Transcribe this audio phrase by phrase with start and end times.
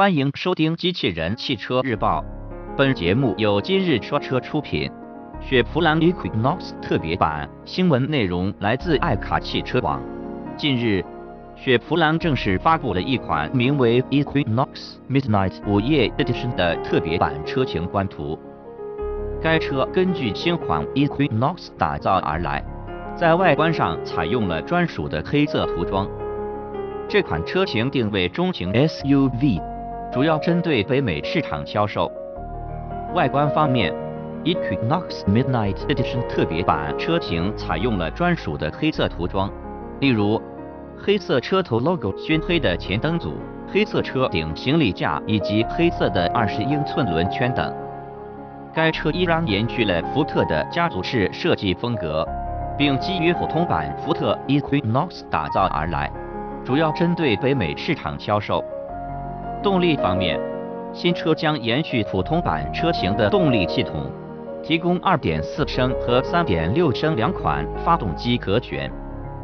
[0.00, 2.22] 欢迎收听《机器人汽车日报》，
[2.74, 4.90] 本节目由今日说车出品。
[5.42, 10.02] 雪佛兰 Equinox 特别版新闻内容来自爱卡汽车网。
[10.56, 11.04] 近日，
[11.54, 18.38] 雪佛兰正式发布了一款名为 Equinox Midnight 午夜 Edition 的特别版车型官图。
[19.42, 22.64] 该车根据新款 Equinox 打造而来，
[23.14, 26.08] 在外观上采用了专属的黑色涂装。
[27.06, 29.60] 这款车型定位中型 SUV。
[30.12, 32.10] 主要针对北美市场销售。
[33.14, 33.94] 外观方面
[34.44, 39.48] ，Equinox Midnight Edition 特别版车型采用了专属的黑色涂装，
[40.00, 40.40] 例如
[40.98, 43.34] 黑色车头 logo、熏黑的前灯组、
[43.72, 47.72] 黑色车顶行李架以及黑色的二十英寸轮圈等。
[48.74, 52.26] 该车依然延续了福特的家族式设计风格，
[52.76, 56.10] 并基于普通版福特 Equinox 打造而来，
[56.64, 58.64] 主要针对北美市场销售。
[59.62, 60.40] 动力方面，
[60.92, 64.10] 新车将延续普通版车型的动力系统，
[64.62, 68.90] 提供2.4升和3.6升两款发动机可选，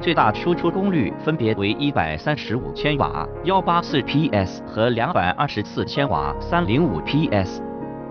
[0.00, 7.62] 最大输出功率分别为135千瓦184 PS 和224千瓦305 PS，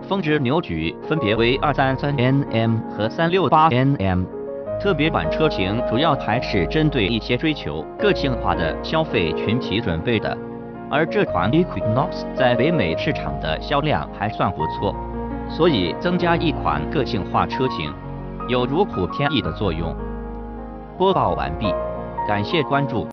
[0.07, 4.25] 峰值扭矩分别为233 Nm 和368 Nm。
[4.79, 10.37] 特别版车型主要还是针对一些追求个性化的消费群体准备的。
[10.89, 14.95] 而这款 Equinox 在北美市场的销量还算不错，
[15.49, 17.91] 所以增加一款个性化车型，
[18.47, 19.95] 有如虎添翼的作用。
[20.95, 21.73] 播报完毕，
[22.27, 23.03] 感谢关注。